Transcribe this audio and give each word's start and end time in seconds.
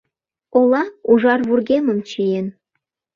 Ола 0.59 0.83
ужар 1.11 1.41
вургемым 1.47 1.99
чиен. 2.09 2.47